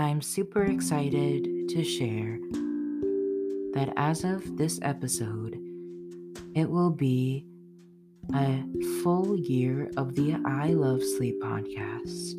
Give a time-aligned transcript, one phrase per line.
[0.00, 2.38] I'm super excited to share
[3.74, 5.58] that as of this episode,
[6.54, 7.44] it will be
[8.34, 8.64] a
[9.02, 12.32] full year of the I Love Sleep podcast.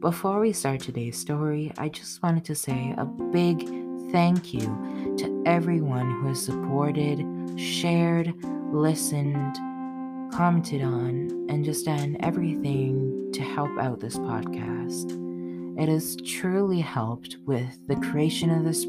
[0.00, 3.64] Before we start today's story, I just wanted to say a big
[4.10, 7.24] thank you to everyone who has supported,
[7.60, 8.34] shared,
[8.72, 9.54] listened,
[10.32, 15.31] commented on, and just done everything to help out this podcast.
[15.78, 18.86] It has truly helped with the creation of this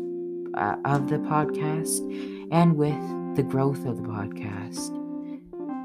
[0.55, 1.99] uh, of the podcast
[2.51, 4.99] and with the growth of the podcast.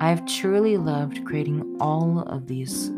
[0.01, 2.91] I've truly loved creating all of these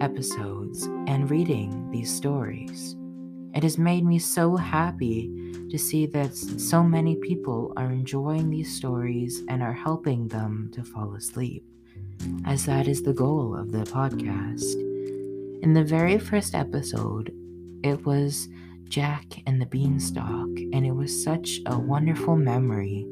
[0.00, 2.96] episodes and reading these stories.
[3.54, 5.30] It has made me so happy
[5.70, 10.82] to see that so many people are enjoying these stories and are helping them to
[10.82, 11.64] fall asleep,
[12.46, 14.91] as that is the goal of the podcast.
[15.62, 17.32] In the very first episode,
[17.84, 18.48] it was
[18.88, 23.06] Jack and the Beanstalk, and it was such a wonderful memory.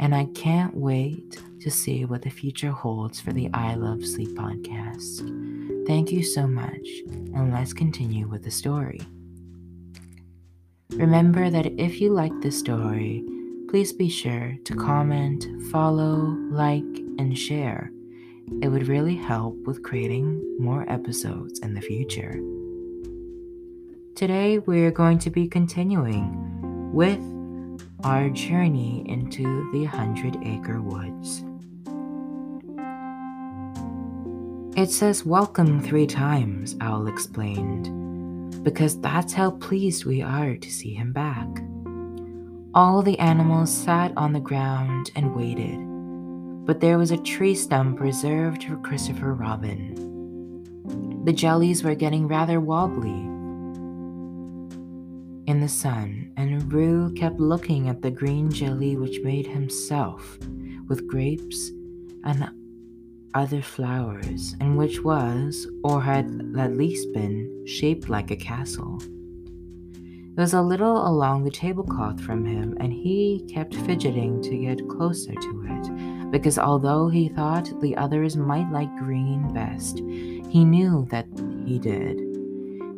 [0.00, 4.30] And I can't wait to see what the future holds for the I Love Sleep
[4.30, 5.86] podcast.
[5.86, 9.00] Thank you so much, and let's continue with the story.
[10.94, 13.24] Remember that if you like this story,
[13.70, 16.82] please be sure to comment, follow, like,
[17.20, 17.92] and share.
[18.62, 22.40] It would really help with creating more episodes in the future.
[24.14, 27.20] Today, we're going to be continuing with
[28.04, 31.44] our journey into the Hundred Acre Woods.
[34.76, 37.92] It says welcome three times, Owl explained
[38.62, 41.46] because that's how pleased we are to see him back.
[42.74, 45.78] All the animals sat on the ground and waited,
[46.66, 51.22] but there was a tree stump reserved for Christopher Robin.
[51.24, 53.32] The jellies were getting rather wobbly
[55.46, 60.38] in the sun, and Roo kept looking at the green jelly which made himself
[60.88, 61.70] with grapes
[62.24, 62.50] and
[63.32, 66.26] other flowers, and which was, or had
[66.58, 69.00] at least been, shaped like a castle.
[70.36, 74.88] It was a little along the tablecloth from him, and he kept fidgeting to get
[74.88, 81.06] closer to it, because although he thought the others might like green best, he knew
[81.10, 81.26] that
[81.64, 82.20] he did.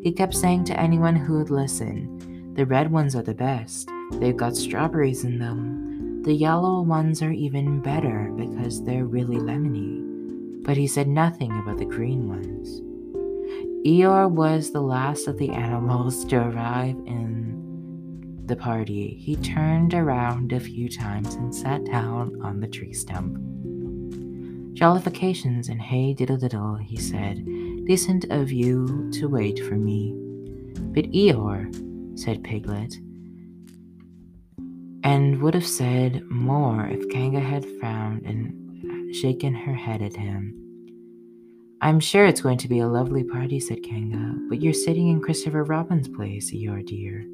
[0.03, 3.91] He kept saying to anyone who would listen, The red ones are the best.
[4.13, 6.23] They've got strawberries in them.
[6.23, 10.09] The yellow ones are even better because they're really lemony
[10.69, 12.83] but he said nothing about the green ones.
[13.87, 17.58] Eeyore was the last of the animals to arrive in
[18.49, 19.15] the party.
[19.21, 23.37] He turned around a few times and sat down on the tree stump.
[24.75, 27.45] Jollifications and hey diddle diddle, he said.
[27.87, 30.15] Decent of you to wait for me.
[30.95, 32.95] But Eeyore, said Piglet,
[35.05, 40.55] and would have said more if Kanga had frowned and shaken her head at him.
[41.81, 45.21] I'm sure it's going to be a lovely party, said Kanga, but you're sitting in
[45.21, 47.25] Christopher Robin's place, Eeyore dear.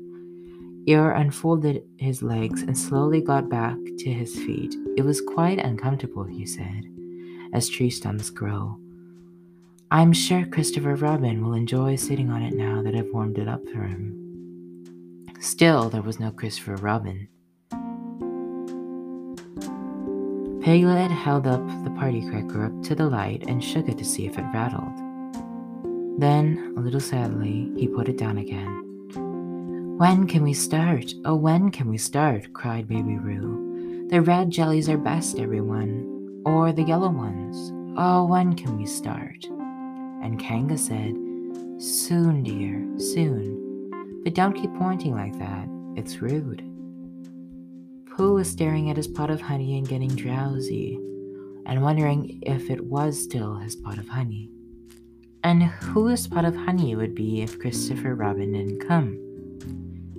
[0.86, 4.74] Eeyore unfolded his legs and slowly got back to his feet.
[4.96, 6.84] It was quite uncomfortable, he said,
[7.54, 8.78] as tree stumps grow.
[9.90, 13.64] I'm sure Christopher Robin will enjoy sitting on it now that I've warmed it up
[13.68, 14.20] for him.
[15.40, 17.28] Still, there was no Christopher Robin.
[20.62, 24.26] Piglet held up the party cracker up to the light and shook it to see
[24.26, 24.96] if it rattled.
[26.18, 28.83] Then, a little sadly, he put it down again.
[29.96, 31.14] When can we start?
[31.24, 32.52] Oh, when can we start?
[32.52, 34.08] cried Baby Roo.
[34.10, 36.42] The red jellies are best, everyone.
[36.44, 37.72] Or the yellow ones.
[37.96, 39.44] Oh, when can we start?
[40.20, 41.14] And Kanga said,
[41.78, 44.20] Soon, dear, soon.
[44.24, 45.68] But don't keep pointing like that.
[45.94, 46.64] It's rude.
[48.10, 50.96] Pooh was staring at his pot of honey and getting drowsy,
[51.66, 54.50] and wondering if it was still his pot of honey.
[55.44, 59.20] And whose pot of honey would be if Christopher Robin didn't come,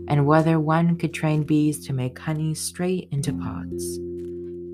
[0.07, 3.97] and whether one could train bees to make honey straight into pots,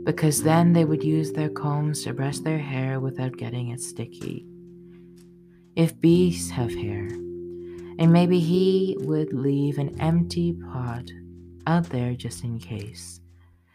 [0.04, 4.46] because then they would use their combs to brush their hair without getting it sticky.
[5.76, 7.08] If bees have hair,
[8.00, 11.10] and maybe he would leave an empty pot
[11.68, 13.22] out there just in case.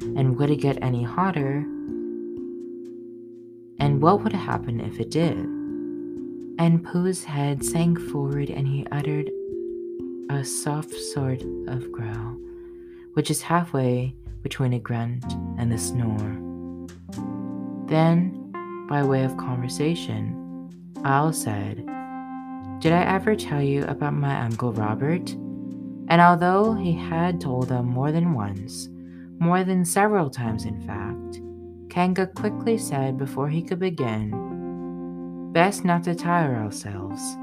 [0.01, 1.65] And would it get any hotter?
[3.79, 5.39] And what would happen if it did?
[6.59, 9.31] And Pooh's head sank forward and he uttered
[10.31, 12.37] a soft sort of growl,
[13.15, 15.25] which is halfway between a grunt
[15.59, 16.37] and a snore.
[17.87, 18.53] Then,
[18.89, 20.71] by way of conversation,
[21.05, 21.77] Owl said,
[22.81, 25.31] Did I ever tell you about my Uncle Robert?
[26.09, 28.89] And although he had told them more than once,
[29.39, 31.41] more than several times in fact,
[31.89, 37.37] Kanga quickly said before he could begin, Best not to tire ourselves.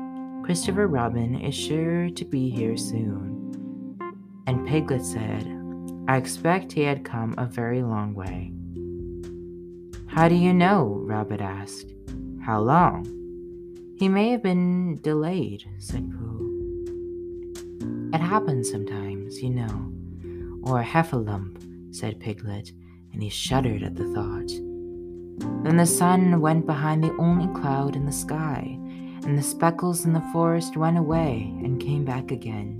[0.44, 3.98] Christopher Robin is sure to be here soon.
[4.46, 5.48] And Piglet said,
[6.10, 8.52] I expect he had come a very long way.
[10.08, 11.00] How do you know?
[11.06, 11.94] Rabbit asked.
[12.46, 13.06] How long?
[13.98, 16.90] He may have been delayed, said Pooh.
[18.14, 19.94] It happens sometimes, you know.
[20.64, 22.74] Or heffalump, said Piglet,
[23.14, 24.50] and he shuddered at the thought.
[25.64, 28.78] Then the sun went behind the only cloud in the sky,
[29.26, 32.80] and the speckles in the forest went away and came back again,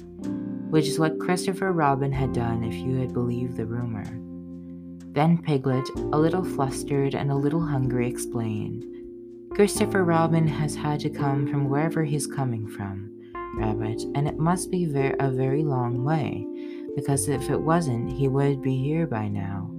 [0.70, 4.06] which is what Christopher Robin had done if you had believed the rumor.
[5.14, 8.86] Then Piglet, a little flustered and a little hungry, explained.
[9.54, 13.12] Christopher Robin has had to come from wherever he's coming from,
[13.56, 16.48] Rabbit, and it must be ver- a very long way,
[16.96, 19.70] because if it wasn't, he would be here by now.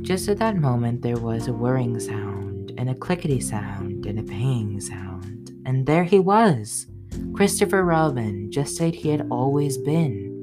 [0.00, 2.43] Just at that moment, there was a whirring sound,
[2.84, 6.86] and a clickety sound, and a paying sound, and there he was!
[7.32, 10.34] Christopher Robin, just as he had always been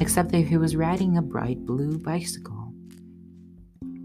[0.00, 2.72] except that he was riding a bright blue bicycle.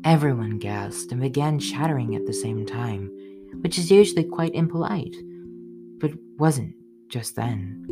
[0.03, 3.09] Everyone gasped and began chattering at the same time,
[3.61, 5.15] which is usually quite impolite,
[5.99, 6.75] but wasn't
[7.07, 7.85] just then.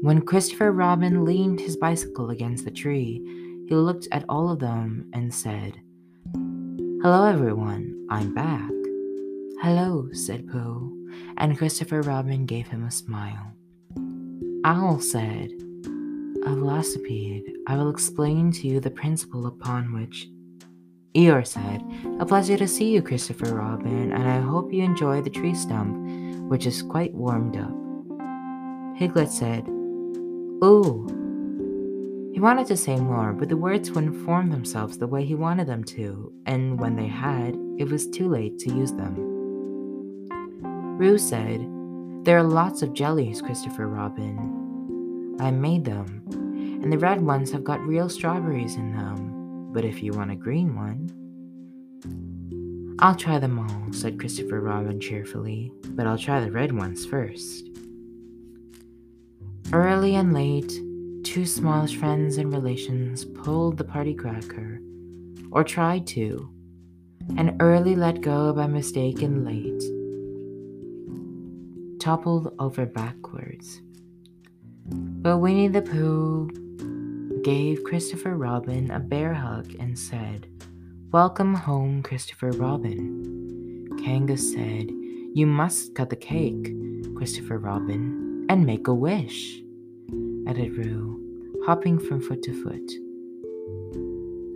[0.00, 3.20] When Christopher Robin leaned his bicycle against the tree,
[3.68, 5.74] he looked at all of them and said,
[7.02, 8.77] Hello, everyone, I'm back.
[9.60, 13.54] Hello, said Pooh, and Christopher Robin gave him a smile.
[14.64, 15.50] Owl said,
[16.46, 20.28] a velocipede, I will explain to you the principle upon which.
[21.16, 21.82] Eeyore said,
[22.20, 25.96] A pleasure to see you, Christopher Robin, and I hope you enjoy the tree stump,
[26.48, 27.74] which is quite warmed up.
[28.96, 29.66] Piglet said,
[30.64, 31.04] Ooh.
[32.32, 35.66] He wanted to say more, but the words wouldn't form themselves the way he wanted
[35.66, 39.27] them to, and when they had, it was too late to use them.
[40.98, 41.60] Roo said,
[42.24, 45.36] There are lots of jellies, Christopher Robin.
[45.38, 46.24] I made them,
[46.82, 49.70] and the red ones have got real strawberries in them.
[49.72, 51.14] But if you want a green one,
[52.98, 57.70] I'll try them all, said Christopher Robin cheerfully, but I'll try the red ones first.
[59.72, 60.72] Early and late,
[61.22, 64.80] two smallish friends and relations pulled the party cracker,
[65.52, 66.50] or tried to,
[67.36, 69.97] and early let go by mistake and late
[72.08, 73.82] toppled over backwards.
[74.86, 76.48] But Winnie the Pooh
[77.44, 80.46] gave Christopher Robin a bear hug and said,
[81.12, 83.94] Welcome home, Christopher Robin.
[84.02, 84.88] Kanga said,
[85.34, 86.72] You must cut the cake,
[87.14, 89.60] Christopher Robin, and make a wish,
[90.48, 92.90] added Roo, hopping from foot to foot.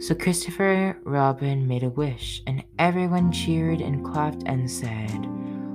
[0.02, 5.28] So Christopher Robin made a wish, and everyone cheered and clapped and said,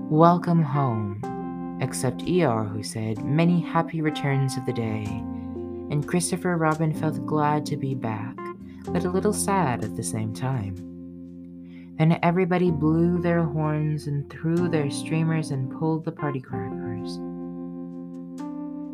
[0.10, 1.22] Welcome home
[1.80, 5.06] except Eeyore, who said, Many happy returns of the day.
[5.90, 8.36] And Christopher Robin felt glad to be back,
[8.90, 10.76] but a little sad at the same time.
[11.98, 17.16] Then everybody blew their horns and threw their streamers and pulled the party crackers.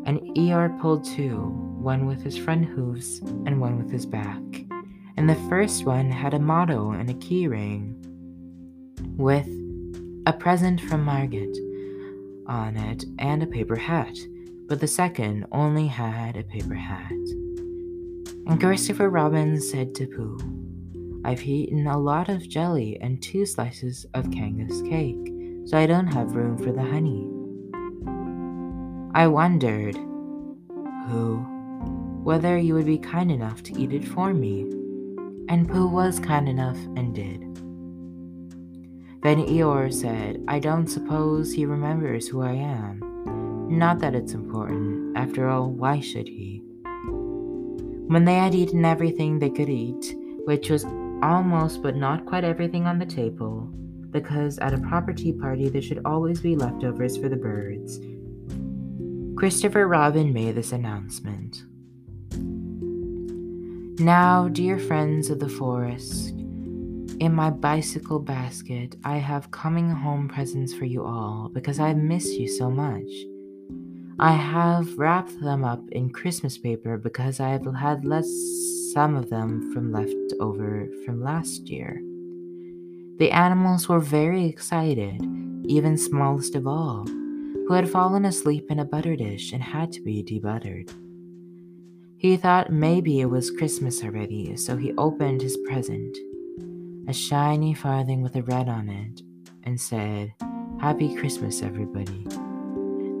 [0.06, 1.36] And Eeyore pulled two,
[1.78, 4.40] one with his front hooves and one with his back.
[5.16, 8.00] And the first one had a motto and a key ring
[9.16, 9.48] with
[10.26, 11.56] a present from Margaret
[12.46, 14.16] on it and a paper hat,
[14.66, 17.10] but the second only had a paper hat.
[18.46, 20.38] And Christopher Robin said to Pooh,
[21.24, 25.32] I've eaten a lot of jelly and two slices of Kanga's cake,
[25.64, 27.26] so I don't have room for the honey.
[29.14, 29.94] I wondered,
[31.08, 31.38] Pooh,
[32.22, 34.62] whether you would be kind enough to eat it for me.
[35.48, 37.53] And Pooh was kind enough and did.
[39.24, 43.00] Then Eeyore said, I don't suppose he remembers who I am.
[43.70, 45.16] Not that it's important.
[45.16, 46.62] After all, why should he?
[48.06, 50.14] When they had eaten everything they could eat,
[50.44, 50.84] which was
[51.22, 53.70] almost but not quite everything on the table,
[54.10, 57.98] because at a proper tea party there should always be leftovers for the birds,
[59.38, 61.64] Christopher Robin made this announcement.
[63.98, 66.34] Now, dear friends of the forest,
[67.24, 72.26] in my bicycle basket, I have coming home presents for you all because I miss
[72.26, 73.10] you so much.
[74.18, 78.28] I have wrapped them up in Christmas paper because I have had less
[78.92, 81.98] some of them from left over from last year.
[83.18, 85.18] The animals were very excited,
[85.64, 90.02] even smallest of all, who had fallen asleep in a butter dish and had to
[90.02, 90.92] be debuttered.
[92.18, 96.16] He thought maybe it was Christmas already, so he opened his present,
[97.08, 99.22] a shiny farthing with a red on it,
[99.64, 100.32] and said,
[100.80, 102.26] Happy Christmas, everybody.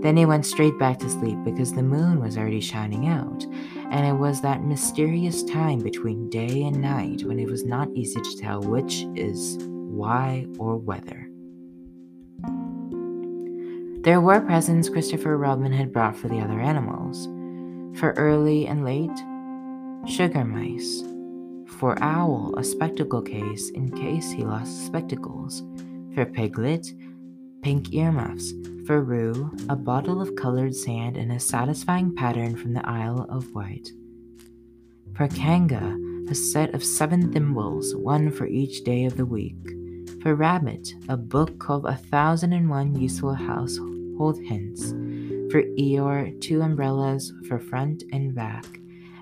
[0.00, 3.44] Then he went straight back to sleep because the moon was already shining out,
[3.90, 8.20] and it was that mysterious time between day and night when it was not easy
[8.20, 11.26] to tell which is why or whether.
[14.02, 17.26] There were presents Christopher Robin had brought for the other animals.
[17.98, 19.16] For early and late,
[20.06, 21.02] sugar mice.
[21.78, 25.62] For Owl, a spectacle case in case he lost spectacles.
[26.14, 26.86] For Piglet,
[27.62, 28.52] pink earmuffs.
[28.86, 33.52] For Roo, a bottle of colored sand in a satisfying pattern from the Isle of
[33.54, 33.90] Wight.
[35.16, 39.56] For Kanga, a set of seven thimbles, one for each day of the week.
[40.22, 44.90] For Rabbit, a book called A Thousand and One Useful Household Hints.
[45.50, 48.64] For Eeyore, two umbrellas for front and back.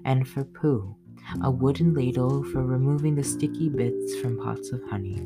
[0.05, 0.97] And for Pooh,
[1.43, 5.19] a wooden ladle for removing the sticky bits from pots of honey.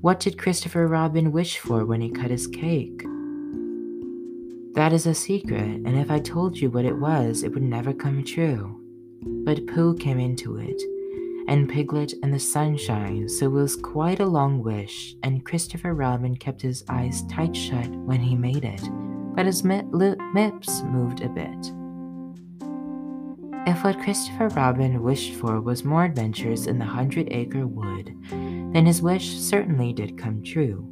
[0.00, 3.04] What did Christopher Robin wish for when he cut his cake?
[4.74, 7.92] That is a secret, and if I told you what it was, it would never
[7.92, 8.80] come true.
[9.44, 10.82] But Pooh came into it,
[11.46, 16.34] and Piglet and the sunshine, so it was quite a long wish, and Christopher Robin
[16.34, 18.82] kept his eyes tight shut when he made it,
[19.36, 21.72] but his lips moved a bit.
[23.64, 28.86] If what Christopher Robin wished for was more adventures in the Hundred Acre Wood, then
[28.86, 30.84] his wish certainly did come true.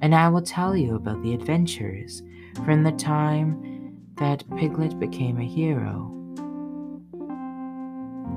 [0.00, 2.22] And I will tell you about the adventures
[2.64, 6.10] from the time that Piglet became a hero.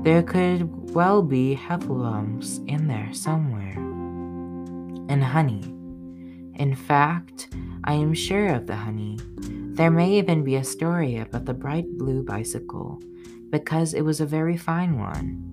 [0.03, 3.77] There could well be heffalumps in there somewhere.
[5.07, 5.63] And honey.
[6.55, 7.47] In fact,
[7.85, 9.19] I am sure of the honey.
[9.39, 13.01] There may even be a story about the bright blue bicycle
[13.49, 15.45] because it was a very fine one.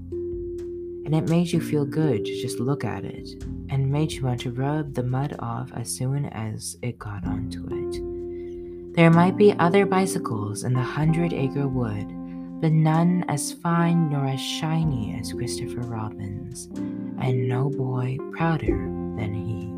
[1.04, 4.40] And it made you feel good to just look at it, and made you want
[4.40, 8.94] to rub the mud off as soon as it got onto it.
[8.96, 12.08] There might be other bicycles in the hundred acre wood,
[12.60, 16.66] but none as fine nor as shiny as Christopher Robin's,
[17.20, 18.76] and no boy prouder
[19.16, 19.75] than he.